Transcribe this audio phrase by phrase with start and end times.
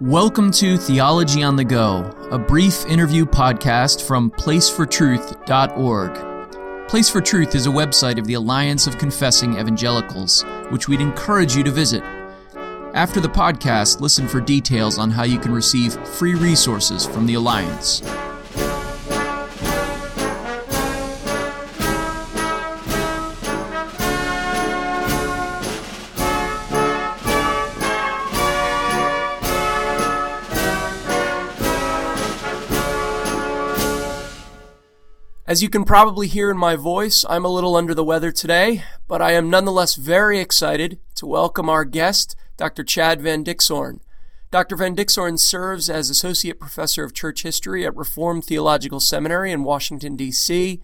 [0.00, 6.88] Welcome to Theology on the Go, a brief interview podcast from placefortruth.org.
[6.88, 11.54] Place for Truth is a website of the Alliance of Confessing Evangelicals, which we'd encourage
[11.54, 12.02] you to visit.
[12.94, 17.34] After the podcast, listen for details on how you can receive free resources from the
[17.34, 18.00] Alliance.
[35.50, 38.84] As you can probably hear in my voice, I'm a little under the weather today,
[39.08, 42.84] but I am nonetheless very excited to welcome our guest, Dr.
[42.84, 43.98] Chad Van Dixhoorn.
[44.52, 44.76] Dr.
[44.76, 50.14] Van Dixhoorn serves as Associate Professor of Church History at Reformed Theological Seminary in Washington,
[50.14, 50.80] D.C.,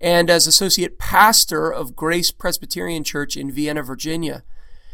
[0.00, 4.42] and as Associate Pastor of Grace Presbyterian Church in Vienna, Virginia.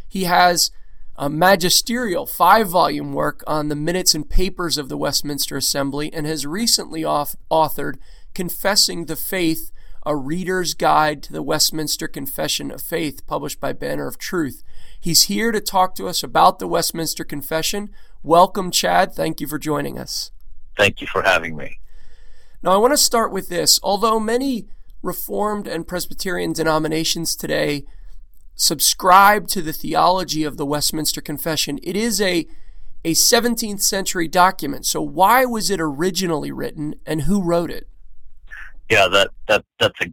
[0.07, 0.71] He has
[1.17, 6.27] a magisterial five volume work on the minutes and papers of the Westminster Assembly and
[6.27, 7.97] has recently off- authored
[8.35, 9.71] Confessing the Faith,
[10.05, 14.63] a reader's guide to the Westminster Confession of Faith, published by Banner of Truth.
[15.01, 17.91] He's here to talk to us about the Westminster Confession.
[18.23, 19.15] Welcome, Chad.
[19.15, 20.31] Thank you for joining us.
[20.77, 21.79] Thank you for having me.
[22.63, 23.79] Now, I want to start with this.
[23.83, 24.67] Although many
[25.03, 27.85] Reformed and Presbyterian denominations today
[28.55, 32.47] subscribe to the theology of the Westminster Confession, it is a
[33.05, 34.87] a 17th century document.
[34.87, 37.87] So, why was it originally written and who wrote it?
[38.91, 40.13] Yeah, that that that's a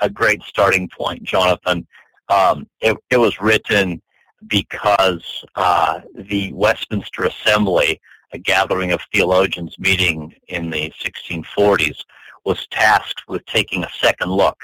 [0.00, 1.86] a great starting point, Jonathan.
[2.28, 4.00] Um, it, it was written
[4.46, 8.00] because uh, the Westminster Assembly,
[8.32, 11.98] a gathering of theologians meeting in the 1640s,
[12.44, 14.58] was tasked with taking a second look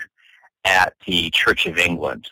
[0.65, 2.29] at the Church of England.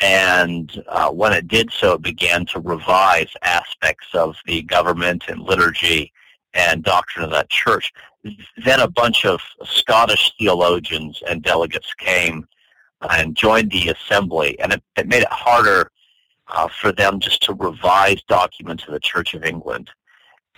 [0.00, 5.40] And uh, when it did so, it began to revise aspects of the government and
[5.40, 6.12] liturgy
[6.54, 7.92] and doctrine of that church.
[8.64, 12.46] Then a bunch of Scottish theologians and delegates came
[13.10, 15.90] and joined the assembly, and it, it made it harder
[16.48, 19.90] uh, for them just to revise documents of the Church of England,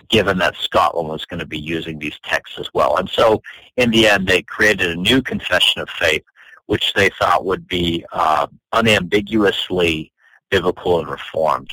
[0.09, 2.97] given that Scotland was going to be using these texts as well.
[2.97, 3.43] And so,
[3.77, 6.25] in the end, they created a new confession of faith,
[6.67, 10.13] which they thought would be uh, unambiguously
[10.51, 11.73] biblical and reformed.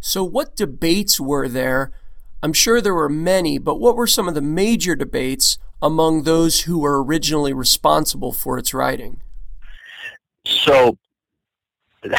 [0.00, 1.92] So, what debates were there
[2.42, 6.62] I'm sure there were many, but what were some of the major debates among those
[6.62, 9.20] who were originally responsible for its writing?
[10.44, 10.98] So,
[12.02, 12.18] the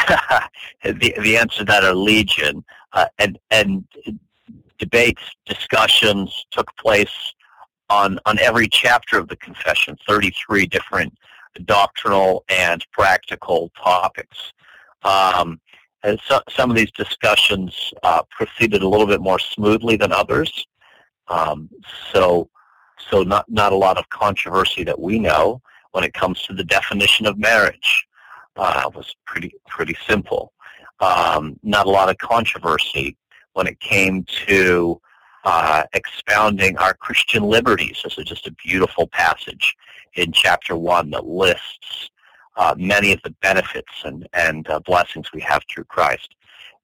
[0.84, 2.64] the answer to that are legion,
[2.94, 3.86] uh, and and
[4.80, 7.34] debates, discussions took place
[7.90, 9.98] on on every chapter of the confession.
[10.08, 11.14] Thirty three different
[11.66, 14.54] doctrinal and practical topics.
[15.04, 15.60] Um,
[16.04, 20.68] and so, some of these discussions uh, proceeded a little bit more smoothly than others.
[21.30, 21.70] Um,
[22.12, 22.50] so,
[23.10, 25.62] so not not a lot of controversy that we know
[25.92, 28.06] when it comes to the definition of marriage.
[28.56, 30.54] Uh, was pretty pretty simple.
[31.00, 33.18] Um, not a lot of controversy
[33.54, 35.02] when it came to
[35.44, 38.00] uh, expounding our Christian liberties.
[38.04, 39.76] This is just a beautiful passage
[40.16, 42.12] in chapter one that lists
[42.56, 46.36] uh, many of the benefits and, and uh, blessings we have through Christ.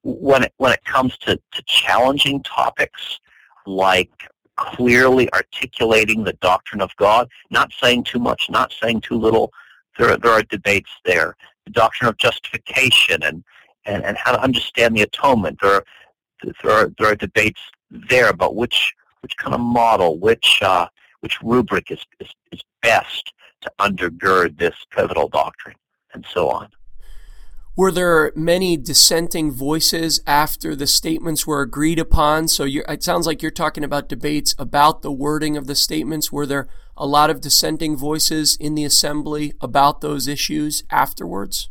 [0.02, 3.20] When it, when it comes to, to challenging topics
[3.66, 4.10] like
[4.56, 9.52] clearly articulating the doctrine of God, not saying too much, not saying too little,
[9.98, 11.36] there, there are debates there.
[11.66, 13.44] The doctrine of justification and,
[13.86, 15.84] and, and how to understand the atonement, there are,
[16.62, 17.60] there are, there are debates
[17.90, 20.88] there about which, which kind of model, which, uh,
[21.20, 23.32] which rubric is, is, is best
[23.62, 25.76] to undergird this pivotal doctrine,
[26.12, 26.68] and so on.
[27.76, 32.48] Were there many dissenting voices after the statements were agreed upon?
[32.48, 36.30] So it sounds like you're talking about debates about the wording of the statements.
[36.30, 41.70] Were there a lot of dissenting voices in the assembly about those issues afterwards?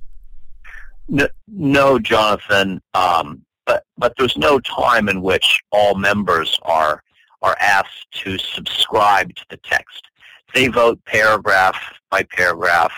[1.08, 2.82] No, no Jonathan.
[2.94, 7.04] Um, but but there's no time in which all members are
[7.42, 10.09] are asked to subscribe to the text.
[10.54, 11.78] They vote paragraph
[12.10, 12.94] by paragraph,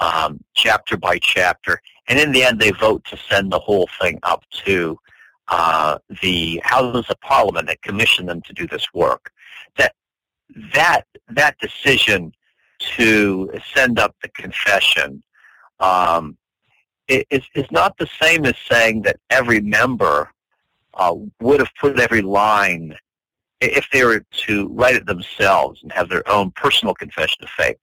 [0.00, 4.18] um, chapter by chapter, and in the end they vote to send the whole thing
[4.22, 4.98] up to
[5.48, 9.30] uh, the Houses of Parliament that commissioned them to do this work.
[9.76, 9.94] That
[10.72, 12.32] that that decision
[12.96, 15.22] to send up the confession
[15.80, 16.36] um,
[17.08, 20.30] is, is not the same as saying that every member
[20.94, 22.96] uh, would have put every line
[23.72, 27.76] if they were to write it themselves and have their own personal confession of faith,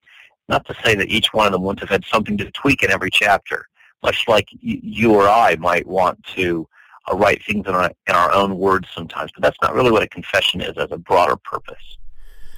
[0.48, 2.92] not to say that each one of them wouldn't have had something to tweak in
[2.92, 3.68] every chapter,
[4.04, 6.68] much like you or I might want to
[7.10, 10.04] uh, write things in our, in our own words sometimes, but that's not really what
[10.04, 11.98] a confession is as a broader purpose.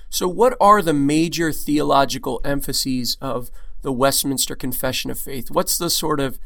[0.09, 3.49] So, what are the major theological emphases of
[3.81, 5.49] the Westminster Confession of Faith?
[5.49, 6.39] What's the sort of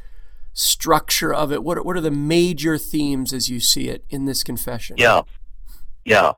[0.54, 1.64] structure of it?
[1.64, 4.96] What, what are the major themes as you see it in this confession?
[4.98, 5.22] Yeah,
[6.06, 6.34] yeah.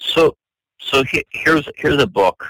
[0.00, 0.36] So,
[0.78, 2.44] so he, here's here's a book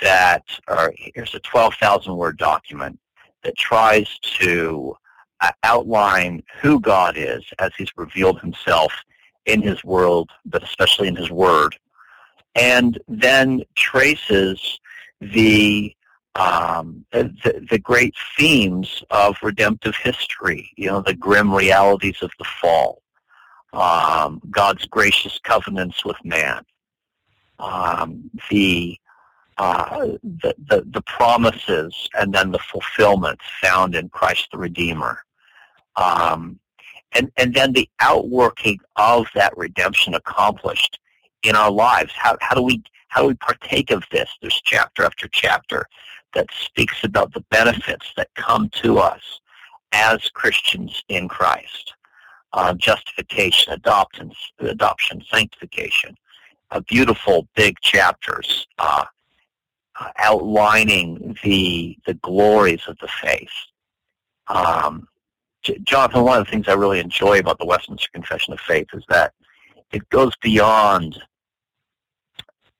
[0.00, 2.98] that, or here's a twelve thousand word document
[3.42, 4.96] that tries to
[5.40, 8.92] uh, outline who God is as He's revealed Himself
[9.46, 11.76] in His world, but especially in His Word,
[12.54, 14.80] and then traces
[15.20, 15.94] the
[16.36, 20.70] um, the, the great themes of redemptive history.
[20.76, 23.02] You know, the grim realities of the fall,
[23.72, 26.64] um, God's gracious covenants with man,
[27.58, 28.98] um, the
[29.56, 35.20] uh, the, the, the promises and then the fulfillments found in Christ the Redeemer.
[35.94, 36.58] Um,
[37.12, 40.98] and, and then the outworking of that redemption accomplished
[41.44, 42.12] in our lives.
[42.16, 44.28] How, how do we how do we partake of this?
[44.42, 45.86] There's chapter after chapter
[46.34, 49.40] that speaks about the benefits that come to us
[49.92, 51.94] as Christians in Christ.
[52.52, 56.16] Uh, justification, adoption, adoption, sanctification.
[56.70, 59.04] Uh, beautiful big chapters uh,
[60.00, 63.48] uh, outlining the the glories of the faith.
[64.48, 65.06] Um,
[65.84, 69.04] Jonathan, one of the things I really enjoy about the Westminster Confession of Faith is
[69.08, 69.32] that
[69.92, 71.18] it goes beyond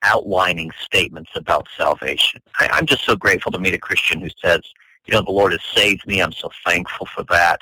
[0.02, 2.42] outlining statements about salvation.
[2.60, 4.60] I, I'm just so grateful to meet a Christian who says,
[5.06, 6.20] you know, the Lord has saved me.
[6.20, 7.60] I'm so thankful for that.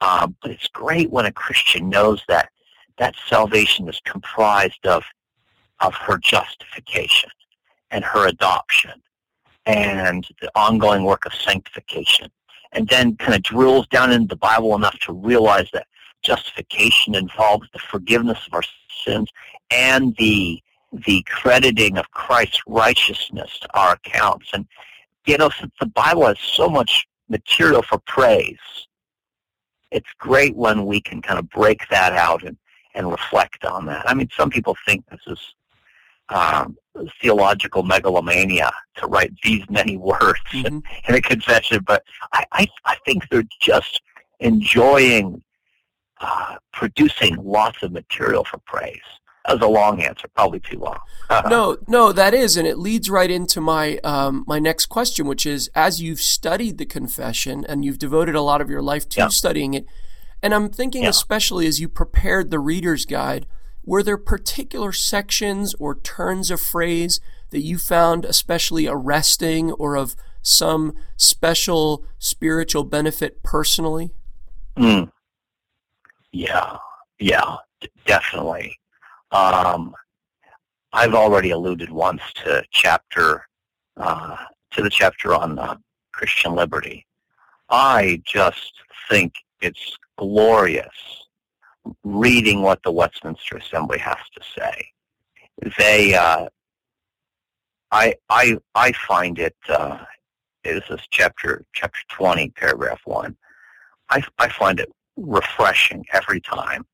[0.00, 2.50] Um, but it's great when a Christian knows that
[2.98, 5.04] that salvation is comprised of
[5.80, 7.30] of her justification
[7.90, 9.02] and her adoption
[9.66, 12.30] and the ongoing work of sanctification.
[12.72, 15.86] And then kind of drills down into the Bible enough to realize that
[16.22, 18.62] justification involves the forgiveness of our
[19.04, 19.28] sins
[19.70, 20.62] and the
[20.92, 24.50] the crediting of Christ's righteousness to our accounts.
[24.52, 24.66] And
[25.26, 28.58] you know, since the Bible has so much material for praise,
[29.90, 32.56] it's great when we can kind of break that out and,
[32.94, 34.08] and reflect on that.
[34.08, 35.54] I mean, some people think this is
[36.30, 36.76] um,
[37.20, 40.78] theological megalomania to write these many words mm-hmm.
[41.08, 44.00] in a confession, but I, I, I think they're just
[44.40, 45.42] enjoying
[46.20, 49.00] uh, producing lots of material for praise.
[49.46, 50.98] That was a long answer, probably too long.
[51.48, 55.46] no, no, that is, and it leads right into my um, my next question, which
[55.46, 59.20] is: as you've studied the confession and you've devoted a lot of your life to
[59.20, 59.28] yeah.
[59.28, 59.86] studying it,
[60.42, 61.08] and I'm thinking, yeah.
[61.08, 63.46] especially as you prepared the reader's guide,
[63.84, 70.14] were there particular sections or turns of phrase that you found especially arresting or of
[70.42, 74.10] some special spiritual benefit personally?
[74.76, 75.10] Mm.
[76.32, 76.76] Yeah,
[77.18, 77.56] yeah,
[78.06, 78.78] definitely.
[79.32, 79.94] Um,
[80.92, 83.46] I've already alluded once to chapter
[83.96, 84.36] uh,
[84.72, 85.76] to the chapter on uh,
[86.12, 87.06] Christian liberty.
[87.68, 88.72] I just
[89.08, 91.19] think it's glorious
[92.04, 94.86] reading what the Westminster Assembly has to say.
[95.78, 96.48] They, uh,
[97.90, 99.56] I, I, I find it.
[99.68, 99.98] Uh,
[100.64, 103.36] this is chapter chapter twenty, paragraph one.
[104.10, 106.86] I, I find it refreshing every time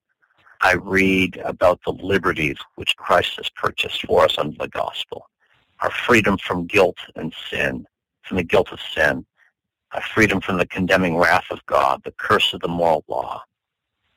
[0.60, 5.28] I read about the liberties which Christ has purchased for us under the gospel,
[5.80, 7.86] our freedom from guilt and sin,
[8.22, 9.26] from the guilt of sin,
[9.92, 13.42] our freedom from the condemning wrath of God, the curse of the moral law,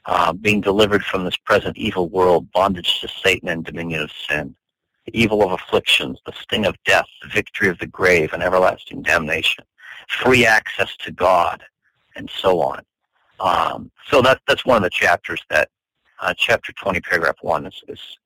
[0.05, 4.55] uh, being delivered from this present evil world, bondage to Satan and dominion of sin,
[5.05, 9.01] the evil of afflictions, the sting of death, the victory of the grave, and everlasting
[9.01, 9.63] damnation,
[10.07, 11.63] free access to God,
[12.15, 12.81] and so on.
[13.39, 15.69] Um, so that, that's one of the chapters that
[16.21, 18.17] uh, chapter 20, paragraph 1 is, is,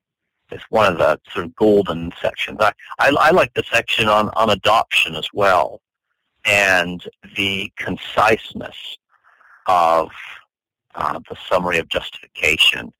[0.51, 2.58] is one of the sort of golden sections.
[2.60, 5.82] I, I, I like the section on, on adoption as well
[6.46, 7.03] and
[7.36, 8.98] the conciseness
[9.68, 10.10] of
[10.96, 12.94] uh, the summary of justification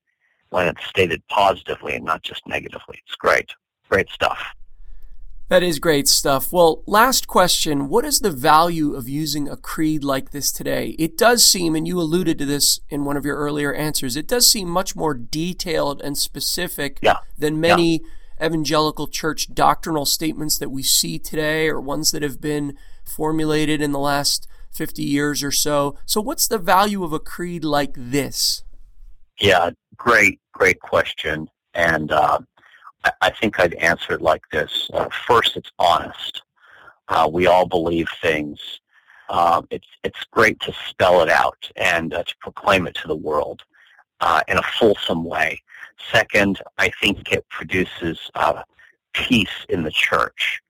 [0.50, 3.00] when it's stated positively and not just negatively.
[3.06, 3.50] It's great.
[3.88, 4.54] Great stuff.
[5.48, 6.52] That is great stuff.
[6.52, 7.88] Well, last question.
[7.88, 10.96] What is the value of using a creed like this today?
[10.98, 14.26] It does seem, and you alluded to this in one of your earlier answers, it
[14.26, 17.18] does seem much more detailed and specific yeah.
[17.36, 18.00] than many
[18.40, 18.46] yeah.
[18.46, 23.92] evangelical church doctrinal statements that we see today or ones that have been formulated in
[23.92, 25.96] the last 50 years or so.
[26.06, 28.64] So, what's the value of a creed like this?
[29.40, 31.48] Yeah, great, great question.
[31.74, 32.38] And uh,
[33.20, 34.90] I think I'd answer it like this.
[34.94, 36.42] Uh, first, it's honest.
[37.08, 38.80] Uh, we all believe things.
[39.28, 43.16] Uh, it's it's great to spell it out and uh, to proclaim it to the
[43.16, 43.62] world.
[44.20, 45.60] uh, in a fulsome way.
[46.12, 48.30] Second, I think it produces
[49.12, 50.60] peace in the church.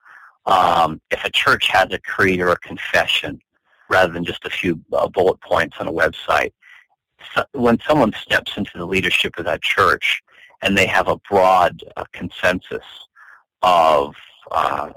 [0.46, 3.40] Um, if a church has a creed or a confession,
[3.94, 6.52] rather than just a few uh, bullet points on a website,
[7.34, 10.22] so when someone steps into the leadership of that church
[10.62, 12.84] and they have a broad uh, consensus
[13.62, 14.14] of
[14.50, 14.90] uh,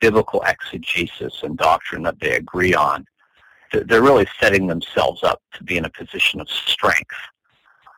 [0.00, 3.04] biblical exegesis and doctrine that they agree on,
[3.72, 7.16] they're really setting themselves up to be in a position of strength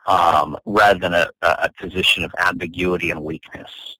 [0.07, 3.97] um, rather than a, a, position of ambiguity and weakness.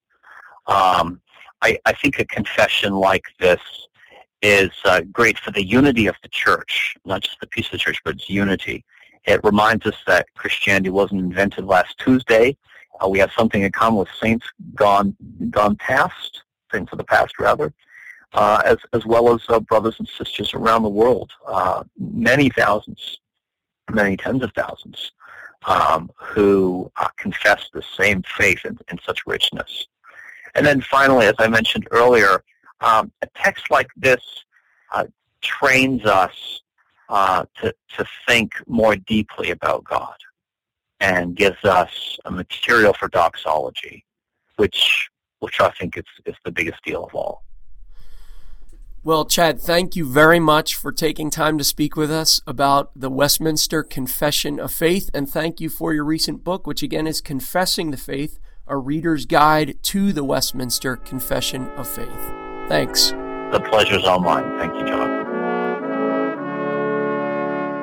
[0.66, 1.20] Um,
[1.62, 3.60] I, I, think a confession like this
[4.42, 7.78] is uh, great for the unity of the church, not just the peace of the
[7.78, 8.84] church, but its unity.
[9.24, 12.56] It reminds us that Christianity wasn't invented last Tuesday.
[13.00, 15.16] Uh, we have something in common with saints gone
[15.50, 16.42] gone past,
[16.72, 17.72] saints of the past rather,
[18.32, 23.18] uh, as as well as uh, brothers and sisters around the world, uh, many thousands,
[23.90, 25.12] many tens of thousands,
[25.66, 29.86] um, who uh, confess the same faith in, in, such richness.
[30.54, 32.42] And then finally, as I mentioned earlier,
[32.80, 34.22] um, a text like this
[34.92, 35.04] uh,
[35.42, 36.62] trains us
[37.08, 40.16] uh, to, to think more deeply about God
[41.00, 44.04] and gives us a material for doxology,
[44.56, 45.08] which,
[45.38, 47.44] which I think is, is the biggest deal of all.
[49.04, 53.08] Well, Chad, thank you very much for taking time to speak with us about the
[53.08, 57.90] Westminster Confession of Faith, and thank you for your recent book, which again is Confessing
[57.90, 62.47] the Faith, a reader's guide to the Westminster Confession of Faith.
[62.68, 63.10] Thanks.
[63.52, 64.58] The pleasure's all mine.
[64.58, 65.26] Thank you, John.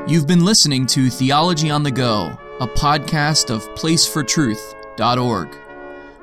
[0.07, 5.57] You've been listening to Theology on the Go, a podcast of placefortruth.org.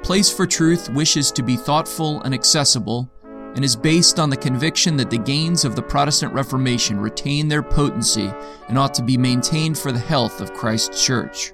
[0.05, 4.97] Place for Truth wishes to be thoughtful and accessible and is based on the conviction
[4.97, 8.33] that the gains of the Protestant Reformation retain their potency
[8.69, 11.53] and ought to be maintained for the health of Christ's Church.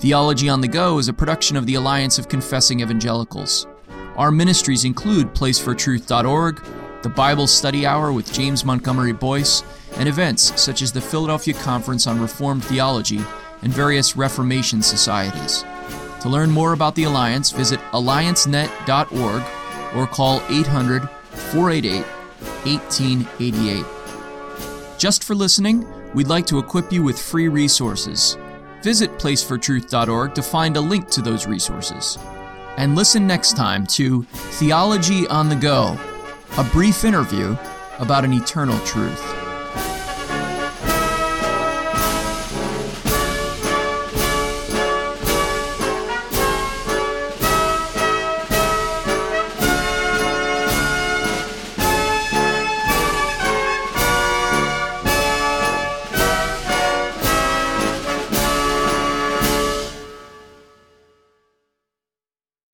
[0.00, 3.66] Theology on the Go is a production of the Alliance of Confessing Evangelicals.
[4.16, 6.62] Our ministries include placefortruth.org,
[7.02, 9.62] the Bible Study Hour with James Montgomery Boice,
[9.96, 13.20] and events such as the Philadelphia Conference on Reformed Theology
[13.62, 15.64] and various Reformation societies.
[16.22, 19.42] To learn more about the Alliance, visit alliancenet.org
[19.94, 21.08] or call 800
[21.52, 22.04] 488
[22.64, 23.84] 1888.
[24.98, 28.38] Just for listening, we'd like to equip you with free resources.
[28.82, 32.18] Visit placefortruth.org to find a link to those resources.
[32.76, 35.98] And listen next time to Theology on the Go,
[36.58, 37.56] a brief interview
[37.98, 39.35] about an eternal truth.